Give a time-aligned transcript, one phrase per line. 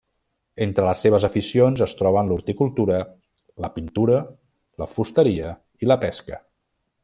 [0.65, 3.03] Entre les seves aficions es troben l'horticultura,
[3.65, 4.17] la pintura,
[4.85, 5.53] la fusteria,
[5.85, 6.45] i la pesca.